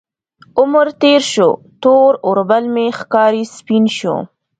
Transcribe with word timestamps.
عمر 0.59 0.87
تیر 1.01 1.21
شو، 1.31 1.49
تور 1.81 2.11
اوربل 2.27 2.63
مې 2.73 2.85
ښکاري 2.99 3.43
سپین 3.57 3.85
شو 3.97 4.15